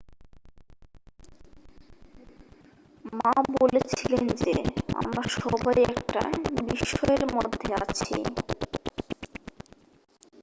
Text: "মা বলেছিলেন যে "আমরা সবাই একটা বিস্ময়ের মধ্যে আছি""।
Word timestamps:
"মা 3.17 3.33
বলেছিলেন 3.55 4.25
যে 4.41 4.53
"আমরা 4.95 5.23
সবাই 5.35 5.77
একটা 5.91 6.21
বিস্ময়ের 6.67 7.23
মধ্যে 7.35 7.69
আছি""। 7.81 8.17